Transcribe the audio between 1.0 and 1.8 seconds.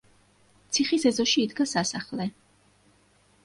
ეზოში იდგა